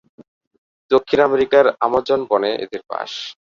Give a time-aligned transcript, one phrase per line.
[0.91, 3.11] দক্ষিণ আমেরিকার আমাজন বনে এদের বাস।